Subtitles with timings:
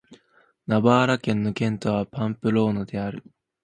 [0.65, 3.23] ナバーラ県の県都はパンプローナである